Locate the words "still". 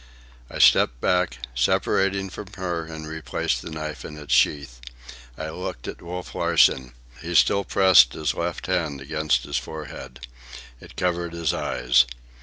7.35-7.63